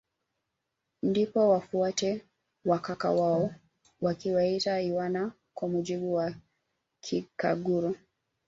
Ndipo 1.03 1.49
wafuate 1.49 2.25
wa 2.65 2.79
kaka 2.79 3.11
wao 3.11 3.55
wakiwaita 4.01 4.81
iwana 4.81 5.31
kwa 5.53 5.67
mujibu 5.67 6.13
wa 6.13 6.33
kikaguru 7.01 7.95